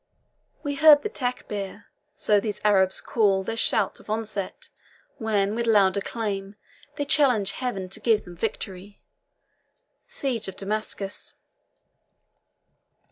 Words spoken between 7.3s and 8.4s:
Heaven to give them